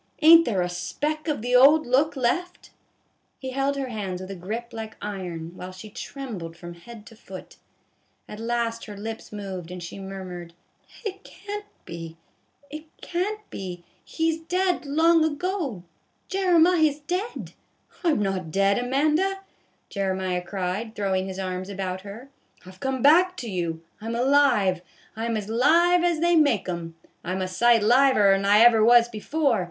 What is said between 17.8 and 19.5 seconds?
I 'm not dead, Amanda,"